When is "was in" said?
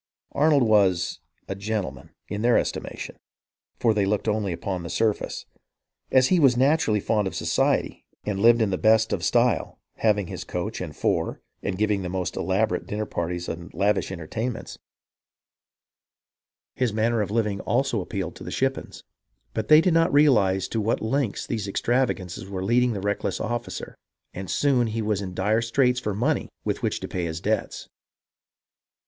25.03-25.35